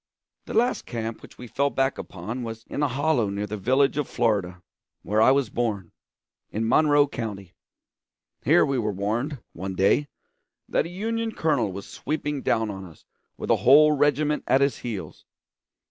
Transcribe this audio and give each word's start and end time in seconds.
The 0.47 0.55
last 0.55 0.87
camp 0.87 1.21
which 1.21 1.37
we 1.37 1.45
fell 1.45 1.69
back 1.69 1.99
upon 1.99 2.41
was 2.41 2.63
in 2.67 2.81
a 2.81 2.87
hollow 2.87 3.29
near 3.29 3.45
the 3.45 3.55
village 3.55 3.97
of 3.97 4.07
Florida, 4.09 4.63
where 5.03 5.21
I 5.21 5.29
was 5.29 5.51
born 5.51 5.91
in 6.49 6.67
Monroe 6.67 7.07
County. 7.07 7.53
Here 8.43 8.65
we 8.65 8.79
were 8.79 8.91
warned, 8.91 9.37
one 9.53 9.75
day, 9.75 10.07
that 10.67 10.87
a 10.87 10.89
Union 10.89 11.33
colonel 11.33 11.71
was 11.71 11.85
sweeping 11.87 12.41
down 12.41 12.71
on 12.71 12.83
us 12.83 13.05
with 13.37 13.51
a 13.51 13.57
whole 13.57 13.91
regiment 13.91 14.43
at 14.47 14.61
his 14.61 14.79
heels. 14.79 15.23